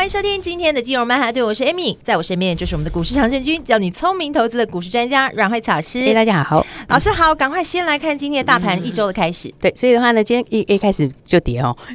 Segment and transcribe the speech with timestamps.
[0.00, 6.14] 欢迎收听今天的金融曼哈顿，我是 Amy，在我身边就是我们的股市常胜军，教你聪明投资的股市专家阮惠慈老师。
[6.14, 9.48] 大家好，老师好，赶快先来看今天的大盘一周的开始。
[9.48, 11.76] 嗯、对，所以的话呢，今天一一开始就跌哦，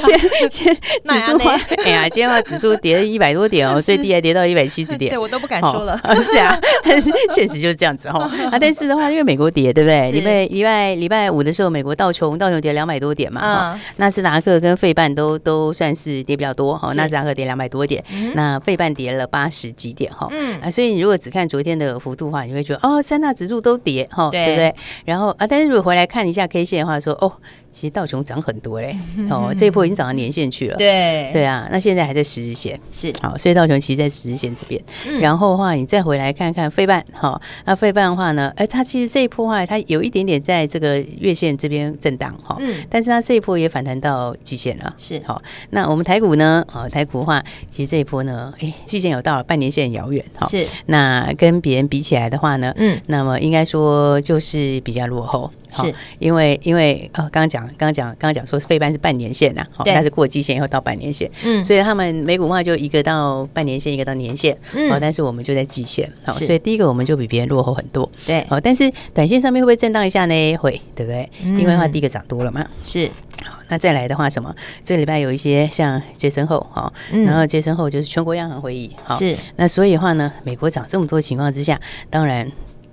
[0.00, 1.36] 今天指数
[1.84, 6.00] 哎呀，今天的话指数跌了一百多点哦，最低还跌到一百七十点，对我都不敢说了。
[6.04, 8.50] 哦、是啊，但是现实就是这样子哈、哦。
[8.52, 10.12] 啊，但是的话，因为美国跌，对不对？
[10.12, 17.80] 礼拜礼拜礼拜五的时候，美国道琼道琼跌两百多点嘛，纳斯达克跟费半都都算是跌比较多，哈，纳斯达克跌两百多。
[17.80, 18.04] 多点，
[18.34, 24.74] 那费半跌了八十几点哈，嗯啊，所以你如果只看昨天的幅度的话，你会觉得哦，三大指数都跌哈，对不对？
[25.06, 27.32] 然后啊，但是如果回来看一下 K 线的话，说哦。
[27.70, 28.96] 其实道琼涨很多嘞，
[29.30, 30.76] 哦，这一波已经涨到年线去了。
[30.76, 34.82] 对对啊，那现在还在十日线，是好，所以道琼其实在十日线这边。
[35.06, 45.40] 嗯、然后的话，你再回来看看费半，好，那费半的话呢，哎，它其实这一波的话，它有一点点在这个月线这边震荡哈，嗯，但是它这一波也反弹到季线了，是好。
[45.70, 50.66] 那我们台股呢，好，台股的话，其实这一波呢，哎，季线有到了，半年线很遥远，哈，是。
[50.86, 55.50] 那跟别人比起来的话呢，嗯，那么应该说就是比较落后。
[55.70, 55.94] 是。
[56.18, 70.56] 因为因为呃，刚刚讲刚刚讲刚刚讲说费半是半年线呐，好，但是过季线以后到半年线，嗯，所以他们美股话就一个到半年线，一个到年线，嗯，但是我们就在季线，好，所以第一个我们就比别人落后很多，对，好，但是短线上面会不会震荡一下呢？
[70.58, 71.28] 会，对不对？
[71.42, 73.10] 因为的话第一个涨多了嘛，是，
[73.44, 74.54] 好，那再来的话什么？
[74.84, 82.50] 这个礼拜有一些像杰森后，哈，然后杰森后就是全国央行会议，好，是，那所以的话呢，美国涨这么多情况之下，当然。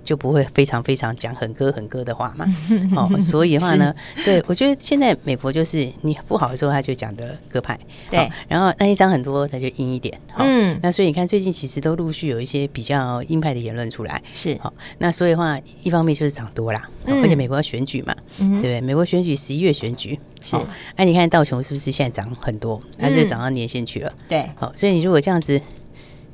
[0.08, 2.46] 就不会非常非常讲很鸽很鸽的话嘛，
[2.96, 3.94] 哦，所以的话呢，
[4.24, 7.78] 对我觉得现在美国就是你不好的时候他就讲的鸽派，
[8.08, 18.80] 对，然后那一张很多他就阴一点，嗯，那所以你看最近其实都陆续有一些比较鹰派的言论出来，是，好，那所以的话一方面就是涨多啦，而且美国要选举嘛，对不对？
[18.80, 20.18] 美国选举十一月选举。
[20.40, 20.56] 是，
[20.96, 25.60] 哎，你看道琼是不是现在涨很多，它就涨到年线去了，对，好，所以你如果这样子。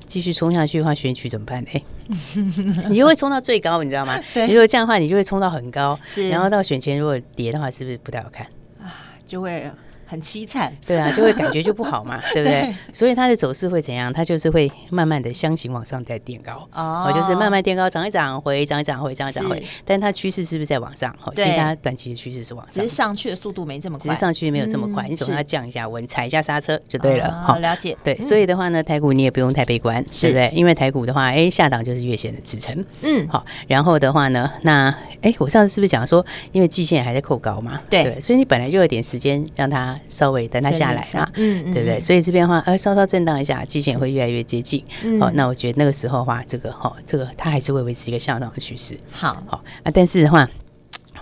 [0.06, 1.84] 继续冲下去的话，选举怎么办呢？
[2.88, 4.18] 你就会冲到最高，你知道吗？
[4.34, 5.98] 你，如果这样的话，你就会冲到很高，
[6.30, 8.46] 然后到选前如果跌的话，是不是不太好看
[8.82, 9.14] 啊？
[9.26, 9.70] 就会。
[10.14, 12.60] 很凄惨，对啊， 就会感觉就不好嘛， 对不对？
[12.62, 14.12] 对，所以它的走势会怎样？
[14.12, 19.62] 它就是会慢慢的箱型往上再垫高，哦，就是慢慢垫高，涨一涨回，涨一涨回，涨一涨回。
[19.84, 21.14] 但它趋势是不是在往上？
[21.34, 25.04] 其实它短期的趋势是往上，只是上去的速度没这么快，只是上去没有这么快。
[25.08, 27.42] 嗯、你总要降一下温，踩一下刹车就对了。
[27.44, 27.96] 好、哦，了解。
[28.04, 30.52] 对，所以的话呢，台股你也不用太悲观，对不对？
[30.54, 32.84] 因为台股的话，哎，下档就是月线的支撑。
[33.02, 33.44] 嗯，好。
[33.66, 37.80] 然后的话呢，那哎，我上次是不是讲说，因为季线还在扣高嘛？
[37.90, 40.92] 对，对，所以你本来就有点时间让它稍微等它下。
[40.92, 41.98] 来嘛，嗯，对不对？
[42.00, 44.84] 所以这边的话，呃，稍稍震荡一下，基线会越来越接近。
[45.18, 48.96] 好，那我觉得那个时候的话，这个哈，这个它还是会维持一个向上的趋势。
[49.10, 50.48] 好，好啊，但是的话。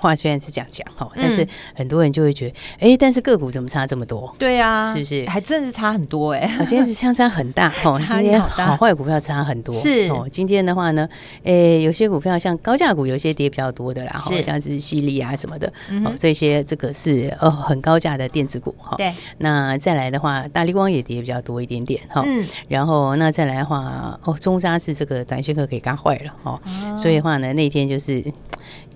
[0.02, 4.34] 话虽然是这样讲哈，但是很多人就会觉得，哎，但是个股怎么差这么多？
[4.38, 5.24] 对啊，是不是？
[5.28, 6.46] 还真是差很多哎！
[6.66, 9.72] 今天是相差很大哦， 今天好坏股票差很多。
[9.72, 11.08] 是哦，今天的话呢，
[11.44, 15.72] 哎，有些股票像高价股，有些跌比较多的啦，好像是犀利啊什么的，
[16.04, 18.96] 哦，这些这个是哦很高价的电子股哈。
[18.96, 22.22] 对，那再来的话，大立光也跌比较多一点点哈。
[22.26, 26.60] 嗯，然后那再来的话，哦，中沙是这个短线客给嘎坏了哦，
[26.96, 28.22] 所以的话呢，那天就是。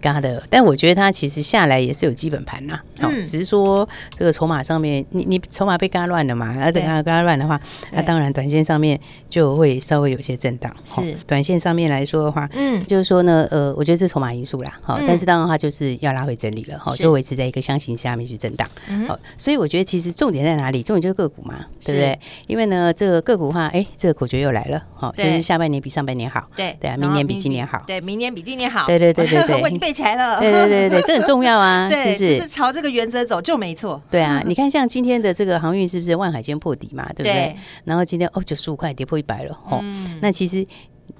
[0.00, 7.60] 嘎的，但我觉得它其实下来也是有基本盘呐，哦，只是说这个筹码上面，你你筹码被嘎乱了嘛，而等它嘎乱的话，
[7.92, 10.74] 那当然短线上面就会稍微有些震荡。
[10.84, 18.68] 是，短线上面来说的话，嗯，就是说呢，呃，我觉得这是筹码因素啦，好，但是当然话就是要拉回整理了，好，就维持在一个箱型下面去震荡。
[19.08, 20.82] 好，所以我觉得其实重点在哪里？
[20.82, 22.18] 重点就是个股嘛，对不对？
[22.46, 29.55] 因为呢，这个个股的话，哎，这个口诀又来了，好，就是下半年比上半年好，对对啊，明年比今年好，对，明年比今年好，对对对对对。
[29.78, 32.36] 背起来了，对对对对，这很重要啊， 是不是？
[32.36, 34.00] 就是朝这个原则走就没错。
[34.10, 37.56] 对啊，你看像今天的这个航运是不是万海间破底嘛，对不对？
[37.84, 39.82] 然后今天哦九十五块跌破一百了，哦，
[40.20, 40.66] 那其实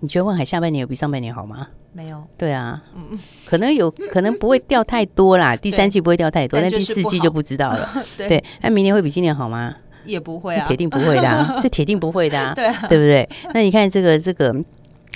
[0.00, 1.68] 你觉得万海下半年有比上半年好吗？
[1.92, 2.22] 没有。
[2.36, 8.04] 对啊，嗯可能有可能不会掉太多啦， 第三季不会掉太多，但第四季就不知道了。
[8.16, 9.74] 对，那明年会比今年好吗？
[10.04, 13.28] 也不会啊，铁定不会的，这铁定不会的，对对不对？
[13.52, 14.54] 那你看这个这个。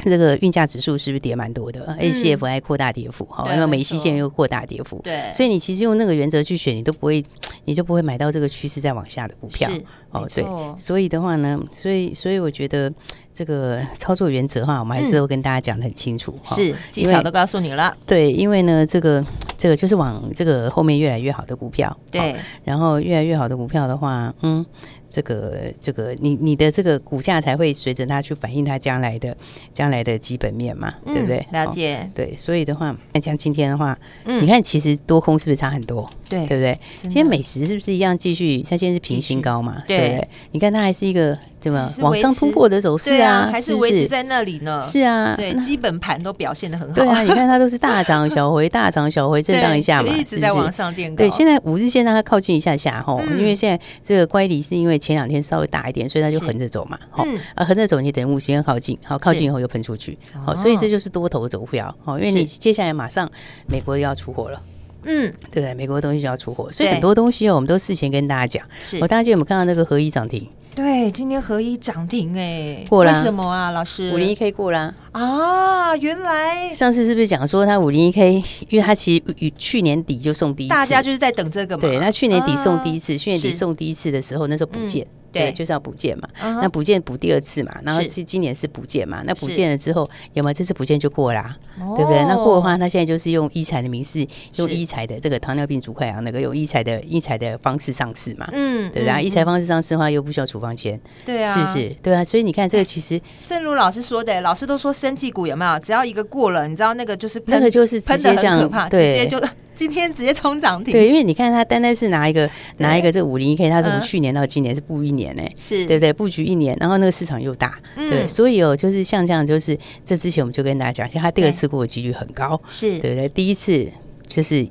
[0.02, 7.24] 这个运价指数是不是跌蛮多的？ACF 还扩大跌幅哈，那么美西线又扩大跌幅，对，所以你其实用那个原则去选，你都不会
[7.64, 9.70] 你就不会买到这个趋势再往下的股票。
[10.10, 10.44] 哦，对，
[10.76, 12.92] 所以的话呢，所以所以我觉得
[13.32, 17.96] 这个操作原则的话，我们还是都跟大家讲的很清楚，嗯、是技巧都告诉你了。
[18.06, 19.24] 对，因为呢，这个
[19.56, 24.64] 这个就是往这个后面越来越好的股票，对，然后越来越好的股票的话，嗯。
[25.10, 29.36] 这个这个，你你的这个股价才会随着它去反映它将来的
[29.74, 31.44] 将来的基本面嘛，嗯、对不对？
[31.50, 32.10] 了解、哦。
[32.14, 36.08] 对，所以的话，那像今天的话，嗯、你看其实多空是不是差很多？
[36.28, 36.78] 对，对不对？
[37.02, 38.62] 今天美食是不是一样继续？
[38.62, 39.82] 它现在是平新高嘛？
[39.86, 40.28] 对，对不对？
[40.52, 41.36] 你看它还是一个。
[41.60, 43.50] 怎么往上突破的走势啊？
[43.52, 44.80] 还是维持在那里呢？
[44.80, 46.94] 是啊，对，基本盘都表现的很好。
[46.94, 51.18] 对啊， 你看它都是大涨小回，大涨小回，震荡一下嘛，一直在往上垫高。
[51.18, 56.98] 对，现在五日线让它靠近一下下哈，因为现在这个乖离是因为前两天稍微大一点，所以它就横着走嘛。
[57.10, 61.92] 好，啊，横着走你等五十线靠近，好，靠近以后又喷出去，好，所以这就是多头走票。
[62.04, 63.28] 好，因为你接下来马上
[63.66, 64.62] 美国又要出货了，
[65.04, 65.74] 嗯，对不对？
[65.74, 68.68] 美国的东西就要出货，所以很多东西哦，我们都事前跟大家讲。
[68.80, 70.46] 是，我大家就有没有看到那个合一涨停？
[70.74, 73.12] 对，今天合一涨停哎，过了？
[73.12, 74.12] 为什么啊，老师？
[74.12, 75.96] 五零一 K 过了啊？
[75.96, 81.80] 原来上次是不是讲说它五零一 K，因为它其实与去年底就送第一次，大家就是在等这个嘛。
[81.82, 85.06] 对，那去年底送第一次，去年底送第一次的时候，那时候不见。
[85.32, 86.28] 对，就是要补件嘛。
[86.40, 89.22] 那补件补第二次嘛，然后今今年是补件嘛。
[89.26, 91.56] 那补件了之后，有没有这次补件就过啦？
[91.96, 92.24] 对不对？
[92.24, 98.48] 那过的话，他现在就是用医材的名式，用医材的这个糖尿病足块啊，那个用医材的医材的方式上市嘛。
[98.52, 99.22] 嗯，对不对？
[99.22, 101.94] 医材方式上市的话，又不需要处方签，对啊，是不是？
[102.02, 105.78] 对啊，所以你看这个其实， 正如老师说的，老师都说生气股有没有？
[105.78, 109.48] 只要一个过了，你知道那个就是那个就是直接这样，对，直接就。
[109.74, 115.86] 今天直接冲涨停，对，因为你看它单单是拿一个拿一个这五零一 K，它从去年到今年是布一年呢，是。
[115.86, 116.12] 对不对？
[116.12, 122.98] 布局一年，然后那个市场又大，对，所以哦，就是像这样，就是这之前我们就跟大家讲，其实它第二次过的几率很高，是。
[122.98, 123.28] 对不对？
[123.30, 123.88] 第一次
[124.26, 124.68] 就是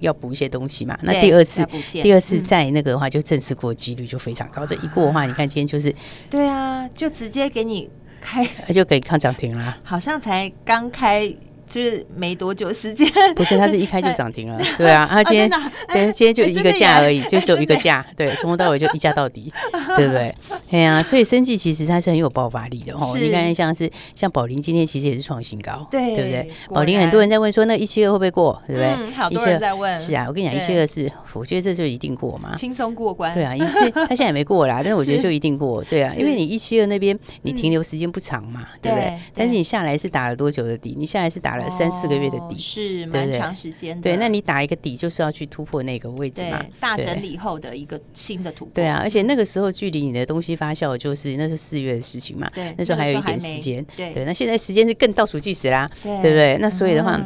[0.00, 4.66] 要补一些东西嘛，那第二次第二次再那个的话，就正式过的几率就非常高。
[4.66, 5.94] 这一过的话，你看今天就是
[6.28, 7.88] 对啊，就直接给你
[8.20, 8.44] 开，
[8.74, 11.32] 就给抗涨停了，好像才刚开。
[11.72, 15.50] 就是没多久时间， 不是，它是一开就涨停了，对啊， 它今天，
[15.88, 19.50] 对今天就一个价而已，就只有一个价，对，从头到尾就一价到底，
[19.96, 20.34] 对不对？
[20.68, 23.00] 对啊，所以生技其实它是很有爆发力的哦。
[23.16, 26.50] 你看，像是像宝林今天其实也是创新高，对，对不对？
[26.68, 29.10] 宝林很多人在问说，那一七二会不会过，对不对？
[29.12, 33.32] 好多人在问，是啊，我跟你讲，一七二是，我觉得这就一定过嘛，轻松过关。
[33.32, 39.18] 对啊，一七它现在也没过啦，但是我觉得就一定过，对啊，因为你一七二那边你停留时间不长嘛，对不对？
[39.34, 40.94] 但是你下来是打了多久的底？
[40.98, 41.70] 你下来是打了。
[41.70, 48.72] 三四个月的底是蛮长时间的，对，那你打一个底就是要去突破那个位置嘛，大整理后的一个新的突破。
[48.74, 56.58] 对啊，而且那个时候距离你的东西发酵就是那是四月的事情嘛，对，那时候还有一点时间，对，那现在时间是更倒数计时啦，对不对？
[56.60, 57.18] 那所以的话。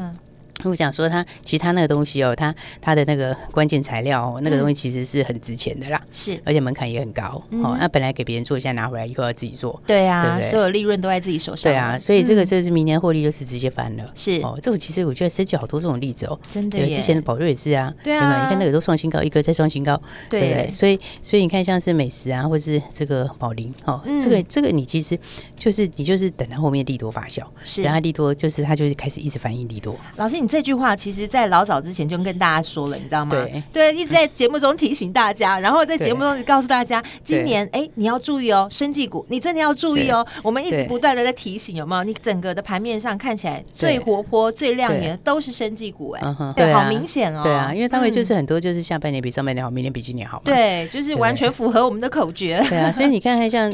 [0.64, 7.76] 我想说，他其实他那个东西哦，他他的那个关键材料哦，那个东西其实是很值钱的啦，是，而且门槛也很高哦。
[7.78, 14.58] 那本来给别人做，现在拿回来以后要自己做，对啊，所有利润都在自己手上，对啊，所以这个这是明年获利就是直接翻了，是哦。
[14.60, 20.00] 这种其实我觉得生技好多这种例子哦，真的，之前的宝瑞也是啊，对啊，你看那个都创新高，一个再创新高，
[20.30, 20.70] 对不对？
[20.70, 25.16] 所以所以你看像是美食啊，或是这个宝林哦，这个这个你其实
[25.56, 29.94] 就是你就是等它后面利多发酵，是，等它利多就是它就是开始一直反映利多。
[30.16, 33.30] 老师，你这句话其实，在老早之前就跟大家说了，你知道吗？
[33.34, 40.26] 对，对，一直在节目中提醒大家，然后在节目中告诉大家，今年哎，你要注意哦，生技股，你真的要注意哦。
[40.42, 42.04] 我们一直不断的在提醒，有没有？
[42.04, 46.22] 你整个的盘面上看起来最活泼、最亮眼的都是生技股，哎，
[46.54, 47.42] 对，好明显哦。
[47.42, 50.42] 对啊，因为他们就是很多就是下半年比上半年好，明年比今年好嘛。
[50.44, 52.64] 对，就是完全符合我们的口诀。
[52.68, 53.72] 对啊，所以你看，看像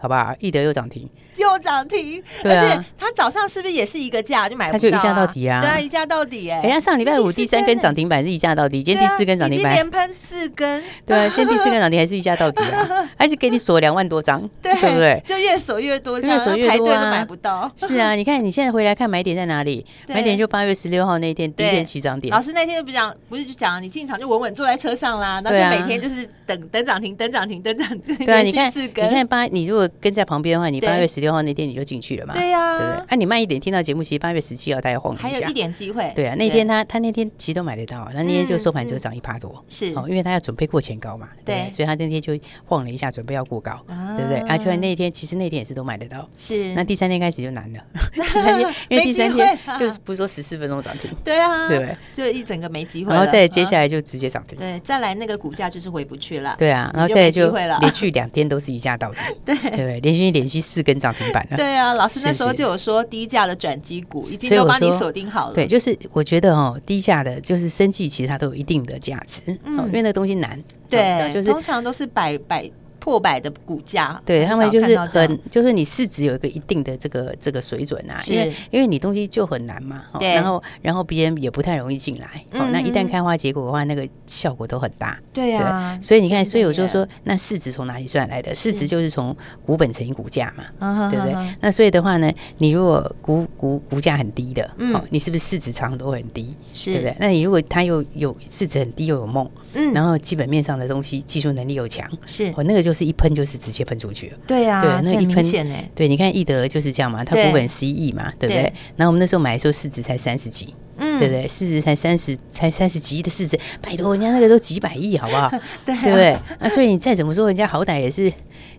[0.00, 1.08] 好吧，易德又涨停。
[1.38, 4.78] 又涨停，而且它早上是不是也是一个价就买不到？
[4.78, 5.60] 它就一价到底啊！
[5.60, 6.60] 对啊，一价到底哎！
[6.62, 13.08] 哎呀，上礼拜五第三根涨停板是一价到底，今天第四根涨停板连喷四根，对啊，今天第四根涨停还是一价到底啊？
[13.16, 15.22] 还是给你锁两万多张，对不对？
[15.26, 17.10] 就越锁越多，越锁越多啊！
[17.10, 17.70] 买不到。
[17.76, 19.84] 是啊，你看你现在回来看买点在哪里？
[20.08, 22.32] 买点就八月十六号那天第一天起涨点。
[22.32, 28.16] 老师那天不讲，不是就讲你进场就稳稳坐在车上啦，那就每天就是等等涨停，等涨停，等涨停。
[28.16, 32.08] 对啊，你看你看八，你如果跟在旁边的话，你八月十六号那天你就进去。
[32.16, 32.34] 了嘛？
[32.34, 33.04] 对呀，对不对？
[33.08, 36.12] 啊，你慢一点听到节目，其实八月十七号他要晃一下，还有一点机会。
[36.14, 39.92] 对啊，那天他他那天其实都买得到，他那天就收盘就涨一趴多，是。
[39.94, 44.38] 哦，因为他要准备过前高嘛，对，所以他那天就晃了一下，准备要过高，对不对？
[44.48, 46.72] 而且那天其实那天也是都买得到，是。
[46.74, 47.80] 那第三天开始就难了，
[48.14, 51.96] 第三天 因为第三天 就是不是说十四分钟涨停，对啊，对不对？
[52.12, 61.56] 就一整个没机会，然后再接下来就直接涨停，对，再来那个股价就是回不去了，对啊，然后再就连续两天都是一价到底，对，对，连续连续四根涨停板了。
[61.56, 65.54] 对啊，老师那时候就有说低价的转机股已经都帮你锁定好了。
[65.54, 70.62] 对，就是我觉得哦，低价的，就是生计，其实它都有一定的价值，嗯，因为那东西难。
[70.90, 72.70] 对，就是通常都是百百。
[73.08, 88.54] 破百的股价，对他们就是很，就是你市值有一个一定的这个这个水准啊，因为因为你东西就很难嘛，然后然后别人也不太容易进来，哦，那一旦开花结果的话，那个效果都很大，对啊，所以你看，所以我就说，那市值从哪里算来的？
[88.54, 89.34] 市值就是从
[89.64, 91.34] 股本乘以股价嘛，对不对？
[91.62, 96.54] 那所以的话呢，你如果股股股价很低的，嗯，你是不是市值常常都很低？
[96.74, 97.16] 是，对不对？
[97.18, 103.08] 那你如果它又有市值很低又有梦，嗯，然后基本面上的东西，技术能力又强，是，哦，那个就是。
[103.08, 108.70] 一喷就是直接喷出去了，对呀，对，那一喷，对，你看易德就是这样嘛，它股本十一亿嘛，对不对？
[108.96, 111.48] 然后我们那时候买的时候市值才三十几，嗯，对不对？
[111.48, 115.48] 市值才三十，才三十几亿的市值，拜托人家那个都几百亿，好不好？
[115.86, 116.38] 对，对不对？
[116.60, 118.30] 那所以你再怎么说，人家好歹也是。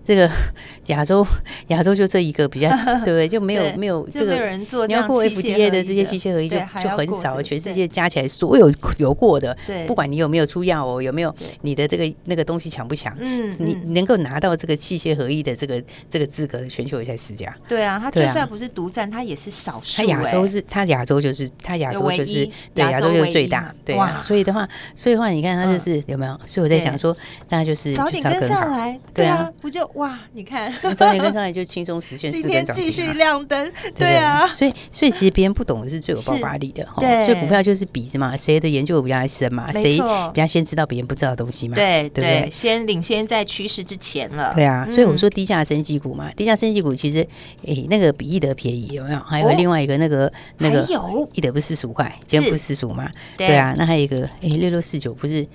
[0.10, 0.28] 这个
[0.88, 1.24] 亚洲，
[1.68, 2.68] 亚洲就这一个比较，
[3.06, 3.28] 对不对？
[3.28, 4.88] 就没有没有这个人做。
[4.88, 7.40] 你要过 FDA 的这些器械合一，就就很少。
[7.40, 13.16] 全世界加起来，所有有过的，不管你有没有出药哦，有没有你的这个那个东西强不强？
[13.20, 17.56] 嗯，你能够拿到这个器械合一的这个这个资格的，全球也才十家。
[17.68, 19.98] 对啊，他就算不是独占，他也是少数。
[19.98, 23.72] 他亚洲是，他亚洲就是他亚洲就是对亚洲就是最大。
[23.86, 26.32] 对啊，所以的话，所以的话，你看他就是有没有？
[26.48, 27.16] 所以我在想说，
[27.48, 29.88] 大家就是早点跟上来，对啊，不就。
[30.00, 40.00] 哇，你看，你早点跟上来就轻松实现四根涨停，继续亮灯，对啊，所以所以其实别人不懂的是最有爆发力的，对，所以股票就是比什么，谁的研究比较深嘛，谁
[40.34, 47.28] 比较先知道别人不知道的东西嘛，对对对，先领先在趋势之前了，对啊，所以我说低价升级股嘛，低价升级股其实
[47.66, 49.20] 诶那个比易德便宜有没有？
[49.20, 50.88] 还有另外一个那个那个
[51.34, 53.12] 易德不是四十五块，今天不是四十五吗？
[53.38, 55.46] 对啊，那还有一个诶六六四九不是。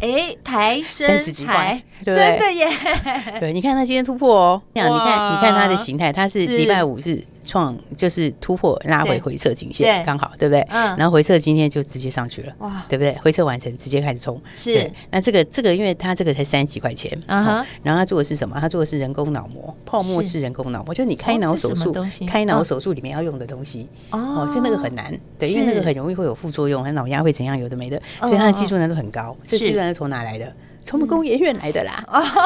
[0.00, 2.38] 哎，抬身材，对不对？
[2.38, 2.68] 真的耶！
[3.40, 7.22] 对，你看它今天突破哦，这样你看，你看它的形态，它是礼拜五是。
[7.46, 10.60] 创就是突破拉回回撤颈线，刚好对不对？
[10.68, 13.16] 嗯，然后回撤今天就直接上去了，哇，对不对？
[13.22, 14.90] 回撤完成直接开始冲，是。
[15.10, 17.66] 那这个这个，因为它这个才三十几块钱，啊哈。
[17.82, 18.58] 然后它做的是什么？
[18.60, 21.94] 它做的是人工脑膜，泡沫式人工脑膜，就是你开脑手术，
[22.26, 23.88] 开脑手术里面要用的东西。
[24.10, 29.36] 哦，所以那个很难，对，因为那个很容易会有副作用，脑压会怎样，有的没的，所以它的技术难度很高。
[29.44, 30.52] 这技术难度从哪来的？
[30.86, 32.04] 从我们工研院来的啦，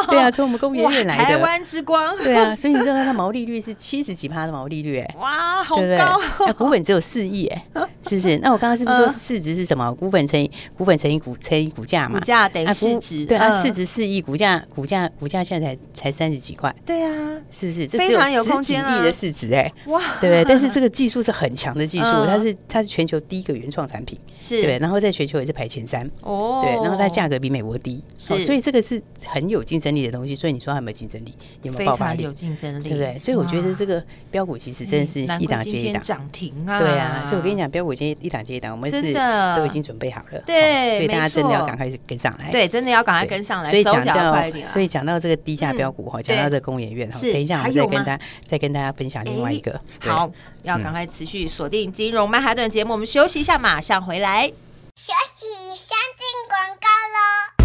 [0.09, 1.25] 对啊，从我们工研院来的。
[1.25, 6.19] 台湾之光，对啊，所以你知道它的毛利率是七十几趴的毛利率，哎，哇，好高！
[6.47, 7.65] 那股本只有四亿，哎，
[8.09, 8.39] 是不是？
[8.39, 9.95] 那我刚刚是不是说市值是什么？
[9.95, 12.19] 股本乘以股本乘以股乘以股价嘛？
[12.19, 17.13] 股价等于市值，对啊，市值四亿，股价股价股价现在才才三十几块，对啊，
[17.51, 17.87] 是不是？
[17.89, 20.45] 非常有空间亿的市值，哎，哇，对不对？
[20.47, 28.03] 但是这个技术是很强的技术，它是它是全球第一个原创产品，是对，然后在全球也是排前三，哦，对，然后它价格比美国低，
[28.39, 29.03] 所以这个是。
[29.27, 31.37] 很有竞争力的东西，所以你说它有没有竞争力？
[31.63, 32.23] 有没有爆发力？
[32.23, 33.19] 有竞争力，对不对？
[33.19, 36.79] 所以我觉得这个标股其实真的是一档接一档涨停啊！
[36.79, 39.13] 对啊，所以我跟你讲，标股今天一档接一档，我们是
[39.57, 40.41] 都已经准备好了。
[40.47, 42.51] 对，所以大家真的要赶快跟上来。
[42.51, 43.71] 对，真的要赶快跟上来。
[43.71, 44.35] 所以讲到，
[44.73, 49.79] 所以讲到这个低价标股哈，讲到这个工研院哈，等一下我们再跟大家再跟大家分享另外一个。
[50.01, 50.31] 好，
[50.63, 54.49] 要赶快持续锁定金融曼哈顿节目，我们休息一下，马上回来。
[54.97, 55.47] 休息，
[55.77, 57.60] 先进广告喽。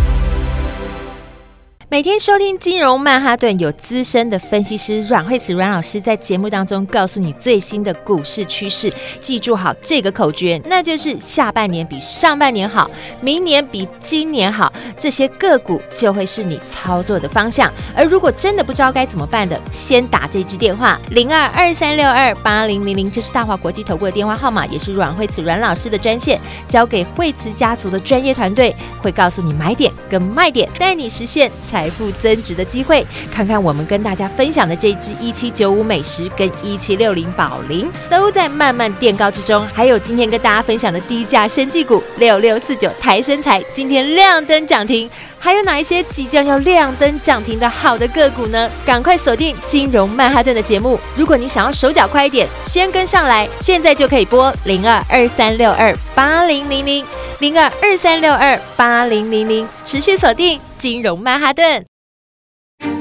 [1.96, 8.92] 每天收听金融曼哈顿，有资深的分析师阮慧慈阮老师在节目当中告诉你最新的股市趋势。
[9.22, 17.72] 记住好这个口诀，那就是下半年比上半年好，明年比今年好，这些个股就会是你操作的方向。
[17.96, 26.42] 而如果真的不知道该怎么办的，先打这支电话零二二三六二八零零零，这是大华国际投顾的电话号码，也是阮慧慈阮老师的专线。
[26.68, 48.70] 交给慧慈家族的专业团队，会告诉你买点跟卖点，带你实现财富增值的机会，看看我们跟大家分享的这支一七九五美食跟一七六零宝林都在慢慢垫高之中，还有今天跟大家分享的低价生技股六六四九台生财今天亮灯涨停，还有哪一些即将要亮灯涨停的好的个股呢？
[48.86, 57.06] 赶快锁定金融曼哈顿的节目，如果你想要手脚快一点，先跟上来，现在就可以拨零二二三六二八零零零
[57.40, 61.86] 零二二三六二八零零零，持续锁定金融曼哈顿。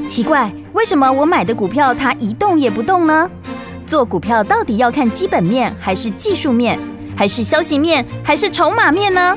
[0.07, 3.31] 奇怪，为什么我买的股票它一动也不动呢？
[3.87, 6.79] 做股票到底要看基本面，还是技术面，
[7.17, 9.37] 还是消息面，还是筹码面呢？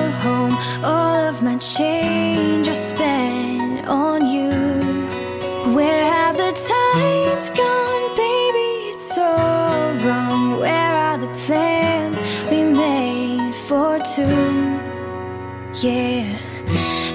[0.83, 4.51] All of my change I spent on you.
[5.75, 8.69] Where have the times gone, baby?
[8.93, 10.59] It's all wrong.
[10.59, 12.17] Where are the plans
[12.49, 14.79] we made for two?
[15.87, 16.37] Yeah,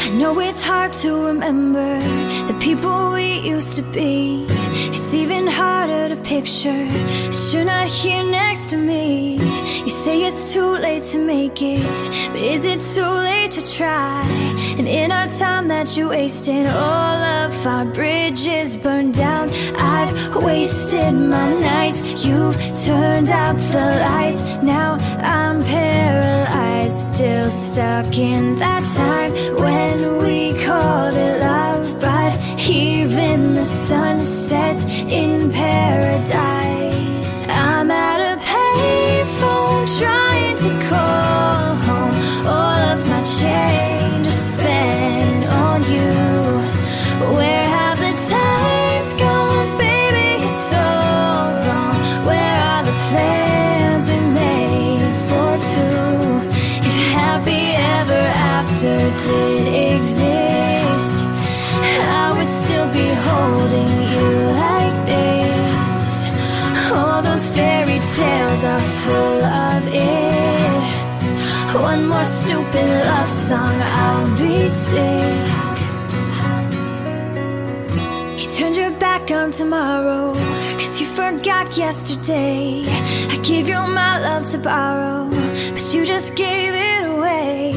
[0.01, 1.99] I know it's hard to remember
[2.47, 4.56] the people we used to be.
[5.23, 9.37] Even harder to picture that you're not here next to me.
[9.83, 11.83] You say it's too late to make it,
[12.33, 14.23] but is it too late to try?
[14.79, 19.49] And in our time that you wasted, all of our bridges burned down.
[19.77, 24.43] I've wasted my nights, you've turned out the lights.
[24.63, 29.33] Now I'm paralyzed, still stuck in that time
[29.63, 31.76] when we called it love.
[32.27, 37.47] But even the sun sets in paradise.
[37.49, 42.47] I'm at a payphone trying to call home.
[42.47, 43.86] All of my change
[72.17, 75.47] more stupid love song, I'll be sick.
[78.41, 80.33] You turned your back on tomorrow,
[80.81, 82.85] cause you forgot yesterday.
[83.35, 85.29] I gave you my love to borrow,
[85.75, 87.73] but you just gave it away.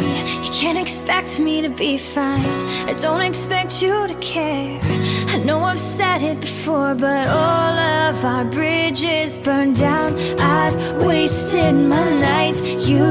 [0.45, 2.45] You can't expect me to be fine,
[2.91, 4.79] I don't expect you to care.
[5.33, 7.75] I know I've said it before, but all
[8.07, 10.17] of our bridges burned down.
[10.39, 13.03] I've wasted my nights, you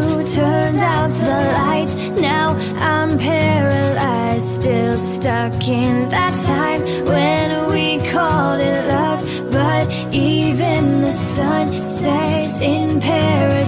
[5.68, 9.20] in that time when we called it love.
[9.50, 13.67] But even the sun sets in paradise.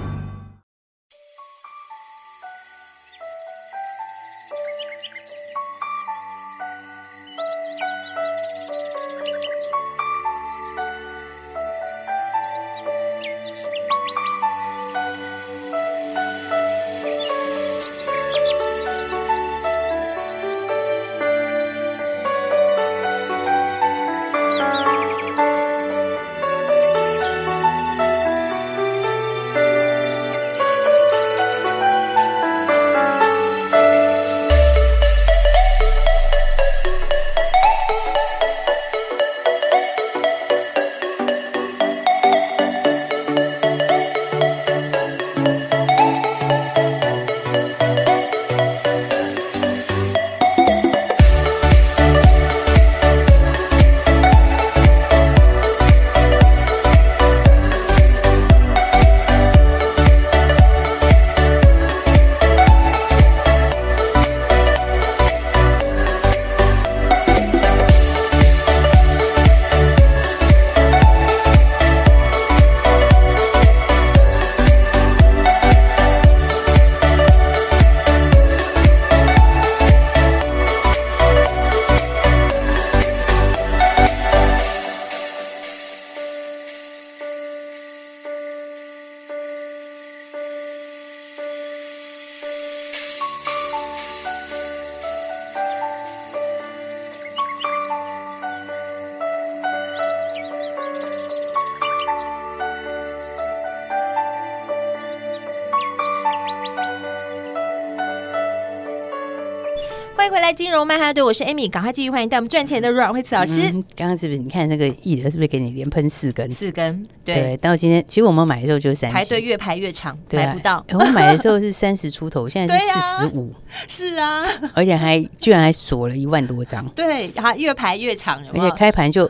[110.53, 113.71] 金融曼哈顿，我是 Amy，赶快继续欢迎带我们赚钱的阮慧慈老师。
[113.95, 116.51] 刚刚、嗯、是不是你看那个易德是不是给你连喷四根？
[116.51, 117.35] 四根，对。
[117.35, 120.85] 对到今天，其实我们买的时候就是三，排队越排越长，排、啊、不到。
[120.89, 123.53] 我们买的时候是三十出头， 现在是四十五，
[123.87, 129.29] 是啊，而且还居然还锁了一万多张，对，还越排越长，有有而且开盘就。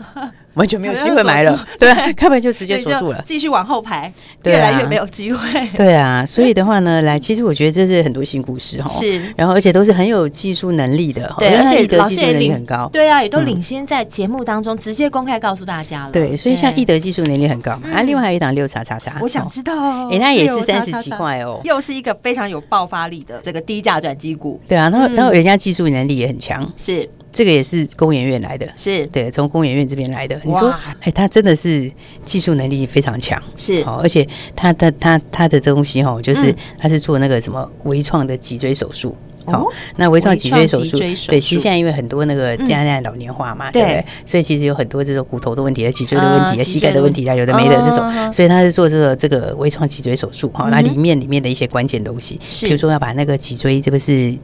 [0.56, 4.12] 完全没有机会买了，对，开盘就直接锁住了，继续往后排，
[4.44, 5.68] 越来越没有机会。
[5.78, 16.12] 对啊，所以的话呢，来， 其实我觉得这是很多新故事哈，是，然后而且都是很有技术能力的，对，而且老师也领很高，对啊，也都领先在节目当中直接公开告诉大家了。
[16.12, 24.60] 对，所以像易德技术能力很高嘛，啊，另外还有一档六叉叉叉，我想知道，哎，它也是三十几块哦，又是一个非常有爆发力的这个低价转机股。
[24.68, 27.10] 对啊，然后然后人家技术能力也很强，是。
[27.34, 29.06] 这个也是工研院来的，是。
[29.08, 30.40] 对，从工研院这边来的。
[30.44, 31.90] 你说，哎，他真的是
[32.26, 33.82] 技术能力非常强，是。
[33.84, 39.16] 哦，而且他的他他的东西哈，就是他是做那个什么微创的脊椎手术。
[39.46, 39.66] 好，
[39.96, 43.82] 那微创脊椎手术，对，其实现在因为很多那个现在老年化嘛，对。
[43.82, 44.06] 不对？
[44.26, 50.50] 所以其实有很多这种骨头的问题、脊椎的问题、膝盖的问题啊，有的没的这种，所以他是做这个这个微创脊椎手术。
[50.50, 54.38] 哈，那里面里面的一些关键东西，比如说要把那个脊椎，这个是。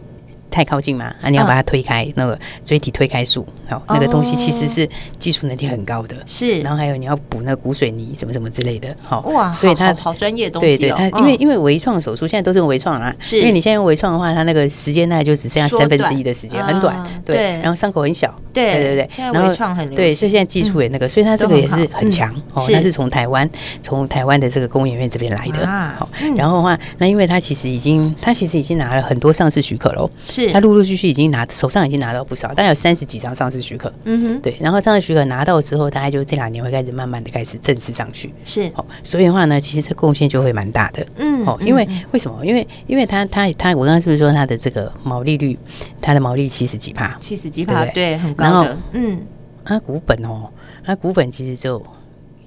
[0.49, 1.13] 太靠近嘛？
[1.21, 4.87] 啊，你要把它推开，那个椎体推开术，好，那个东西其实是
[5.19, 6.15] 技术能力很高的。
[6.25, 10.77] 是，然后还有你要补那个骨水泥什么什么之类的，好哇，所以它好专业东西。
[10.77, 17.03] 对对，它因为因为微创手术现在都是用微创啦，是，因为你现在用微创的话，它那个时间大概就只剩下三分之一的时间，很短。
[17.25, 18.33] 对，然后伤口很小。
[18.53, 22.63] 对对对，现在微创很对，所以现在技术也那个，所以它这个也是很强哦。
[22.73, 23.47] 它是从台湾
[23.83, 25.67] 从台湾的这个工研院这边来的。
[25.67, 30.09] 好，然后的话，那因为它其实已经它其实已经拿了很多上市许可喽。
[30.25, 33.91] 是，他陆陆续续已经拿手上已经拿到不少，大概有三十几张上市许可。
[34.05, 38.33] 嗯哼，对，然后这样的许可拿到之后，大概就这两年会开始慢慢的开始正式上去。
[38.43, 41.05] 是，哦，所以的话呢，其实它贡献就会蛮大的。
[41.17, 42.45] 嗯，哦，因为为什么？
[42.45, 45.57] 因为因为它它它，我刚刚是不是说它的这个毛利率，
[46.01, 47.17] 它的毛利率七十几帕？
[47.19, 48.77] 七十几帕，对，很高的。
[48.93, 49.19] 嗯，
[49.63, 50.49] 它股本哦，
[50.83, 51.83] 它股本其实就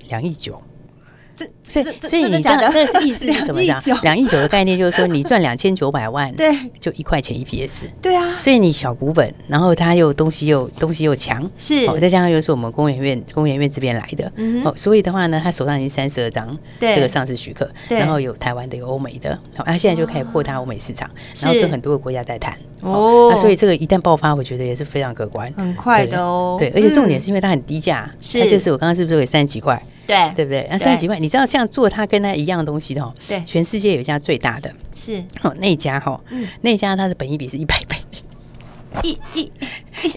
[0.08, 0.60] 两亿九。
[1.62, 3.64] 所以，所以你这样这是意思是什么？
[3.80, 7.86] 讲两亿九的概念就是说，你赚两千九百万， 对，就一块钱 EPS。
[8.02, 21.08] 对啊，所以你小股本，然后它又东西又东西又强，是，再加上又是我们工研院工研院这边来的，嗯哦，所以的话呢，他手上已经三十二张这个上市许可，然后有台湾的，有欧美的，好，它现在就开始扩大欧美市场，
[21.40, 22.56] 然后跟很多个国家在谈。
[22.80, 26.56] 哦，那所以这个一旦爆发，我觉得也是非常可观，很快的哦。
[26.58, 29.80] 对，而且重点是因为它很低价，它就是我刚刚是不是有三十几块？
[30.10, 30.66] 对，对不对？
[30.70, 35.22] 那三十几块，你知道像做它跟它一样东西的哦，对，全世界有一家最大的，是。
[35.42, 36.20] 哦，那家哈，
[36.62, 37.96] 那家它的本益比是一百倍。
[39.02, 39.52] 一一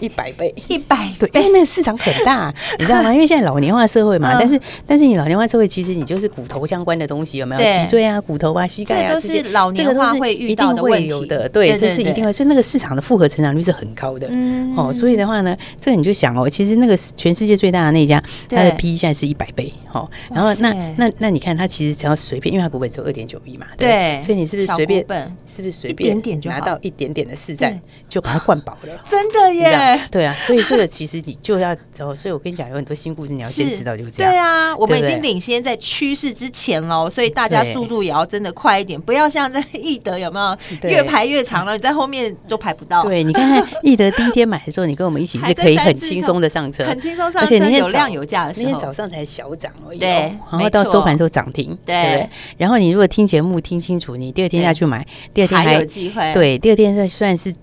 [0.00, 3.12] 一百倍，一百对，因为那个市场很大， 你知道吗？
[3.12, 7.60] 因为现在老年化社会嘛，但是但是你老年化社会，其实你就是骨头相关的东西，有没有？
[7.60, 11.48] 脊椎啊、骨头啊、膝盖啊，这都是老年化会遇到的问题的。
[11.48, 14.28] 对，这是一定会，所以那个市场的复合成长率是很高的。
[14.76, 19.72] 哦，所以的话呢，这个你就想哦，其实那个全世界最大的那家，它的 P E 现在是一百倍。
[19.92, 25.04] 哦，然后那那那你看，它其实只要随便，因为它股本只有二点九亿嘛，对，所以你是不是随便？
[25.46, 29.02] 是不是随便拿到一点点的市占，就把它灌饱了？
[29.08, 30.00] 真的耶！
[30.10, 32.14] 对啊，所以这个其实你就要走。
[32.14, 34.32] 所以我跟你讲，有很多新故事，你要先知道就是这样。
[34.32, 43.02] 对啊，我们已经领先在趋势之前喽，所以大家速度也要真的快一点，不要像在易德有没有越排越长了，你在后面都排不到。
[43.02, 50.08] 对，你看看易德第一天买的时候，你跟我们一起是可以很轻松的上车，很轻松上车，而且那天有量有价的时候，那天早上才小涨而已，对，
[50.50, 52.28] 然后到收盘时候涨停，对？
[52.56, 56.32] 然后你如果听节目听清楚，你第二天再去买，第二天还有机会。
[56.32, 57.54] 对，第二天再算是。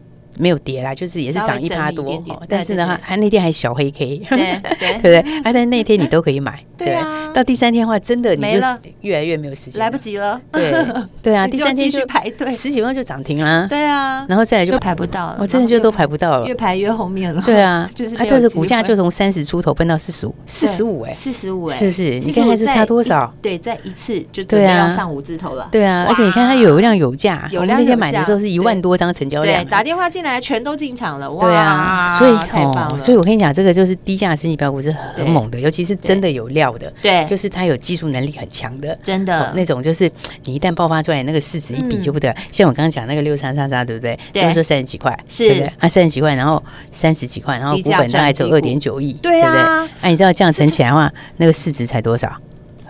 [0.42, 5.20] 没有跌啦，就是也是涨一趴多，但是呢，他那天还小黑 K，对 对不对？
[5.44, 7.32] 哎，但那天你都可以买， 对啊。
[7.32, 8.60] 到第三天的话，真的你就
[9.02, 10.42] 越来越没有时间，来不及了。
[10.52, 10.74] 对
[11.22, 13.68] 对啊，第三天就排队，十几万就涨停啦。
[13.70, 17.42] 对啊，然后再来就排不到了，我真的就都排不到了，越排越后面了。
[17.46, 22.20] 对啊，就是，但是股价就从三十出头奔到四十五，四十五哎，四十五哎，是不是？
[22.20, 23.32] 你看它是差多少？
[23.42, 25.70] 对，在一次就对啊，上五字头了。
[25.72, 31.46] 对啊，而且你看它有量有价，我们那天买的时候是一万多张成交量，打电话进来全都进场了，哇。
[31.46, 40.10] 对啊，所以哦，所以我跟你讲，这个就是低价升级标股是很猛的，尤其是真的有料的，对，就是它有技术能力很强的，真的那种，就是
[40.46, 42.36] 你一旦爆发出来，那个市值一比就不得了。
[42.52, 44.18] 像我刚刚讲那个六三三三，对不对？
[44.34, 45.74] 就是说三十几块，是，对不对？
[45.80, 49.62] 啊，三十几块，然后三十几块，然后股本大概只有二点九亿，对不对？
[50.02, 52.32] 哎，你知道这样乘起来的话，那个市值才多少？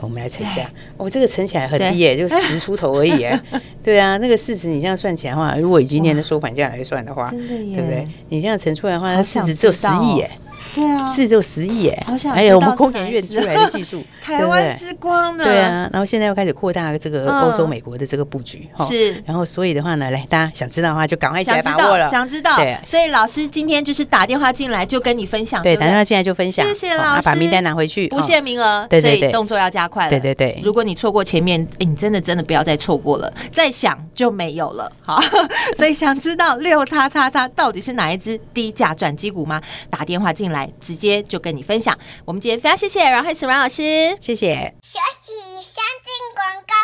[0.02, 3.26] 我们来乘一下，我这个乘起来很低耶，就十出头而已。
[3.84, 8.08] 对啊，那个市值你这样算起来的话，如果以今年的收盘价来算的话，真的耶，对不对？
[8.30, 10.32] 你这样乘出来的话，它市值只有十亿耶。
[10.74, 15.44] 对啊，市值只有十亿耶，好想哎呀，我们空研院出来的技术， 台湾之光呢？
[15.44, 19.12] 对啊，然后现在又开始扩大这个欧洲、美国的这个布局，是。
[19.26, 22.10] 然后所以的话呢，来大家想知道的话，就赶快一起来把握了。
[22.10, 22.78] 想知道，对。
[22.86, 26.66] 所以老师今天就是打电话进来就跟你分享，对，打电话进来就分享。
[26.66, 30.10] 谢谢老师，把名单拿回去，不限名额，对对对，动作要加快了。
[30.10, 34.92] 对对对，如果你错过前面，哎，你真的真的不要再错过了，再想就没有了。
[35.06, 35.20] 好，
[35.78, 39.62] 所以想知道六叉叉叉到底是哪一只低价转机股吗？
[39.90, 41.98] 打电话进来，直接就跟你分享。
[42.26, 44.74] 我们今天非常谢谢阮慧慈阮老师，谢谢。
[44.82, 46.81] 休息，先进广告喽。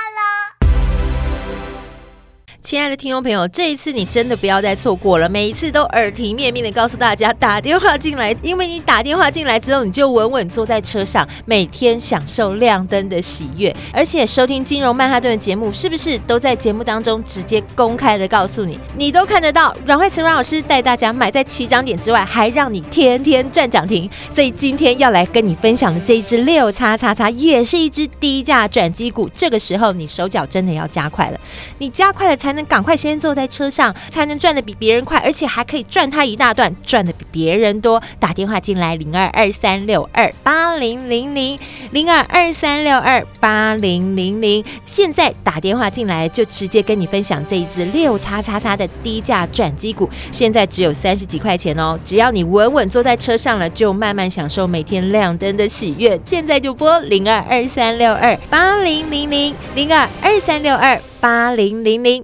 [2.67, 5.29] 亲爱的听众朋友，这一次你真的不要再错过了。
[5.29, 13.73] 每一次都耳提面命的告诉大家打电话进来，因为你打电话进来之后，你就稳稳坐在车上，每天享受亮灯的喜悦。
[13.93, 19.73] 而且收听金融曼哈顿的节目，是不是都在节目当中直接公开的告诉你，你都看得到？
[19.85, 24.09] 阮慧慈阮老师带大家买在起涨点之外，还让你天天赚涨停。
[24.35, 29.29] 所以今天要来跟你分享的这一支六叉叉叉，也是一支低价转机股。
[29.33, 31.39] 这个时候你手脚真的要加快了，
[31.77, 38.01] 你加快了才能赶快先坐在车上，才能赚得比别人快，而且还可以赚他一大段，赚得比别人多。
[38.19, 41.57] 打电话进来零二二三六二八零零零
[41.91, 56.19] 零二二三六二八零零零，现在打电话进来就直接跟你分享这一支六叉叉叉的低价转机股，现在只有三十几块钱哦，只要你稳稳坐在车上了，就慢慢享受每天亮灯的喜悦。
[56.25, 62.23] 现在就拨零二二三六二八零零零零二二三六二八零零零。